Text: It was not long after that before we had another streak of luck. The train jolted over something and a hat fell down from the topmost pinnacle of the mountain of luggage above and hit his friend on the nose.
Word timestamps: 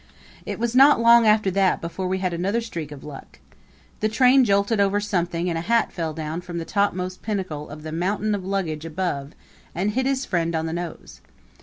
It 0.47 0.57
was 0.57 0.73
not 0.75 0.99
long 0.99 1.27
after 1.27 1.51
that 1.51 1.79
before 1.79 2.07
we 2.07 2.17
had 2.17 2.33
another 2.33 2.59
streak 2.59 2.91
of 2.91 3.03
luck. 3.03 3.37
The 3.99 4.09
train 4.09 4.43
jolted 4.43 4.79
over 4.79 4.99
something 4.99 5.47
and 5.47 5.59
a 5.59 5.61
hat 5.61 5.91
fell 5.93 6.11
down 6.11 6.41
from 6.41 6.57
the 6.57 6.65
topmost 6.65 7.21
pinnacle 7.21 7.69
of 7.69 7.83
the 7.83 7.91
mountain 7.91 8.33
of 8.33 8.43
luggage 8.43 8.83
above 8.83 9.33
and 9.75 9.91
hit 9.91 10.07
his 10.07 10.25
friend 10.25 10.55
on 10.55 10.65
the 10.65 10.73
nose. 10.73 11.21